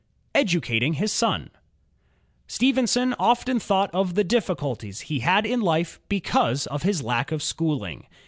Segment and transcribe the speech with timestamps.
[0.33, 1.51] Educating his Son
[2.47, 7.43] Stephenson often thought of the diflSiculties he had in life because of his lack of
[7.43, 8.07] schooling.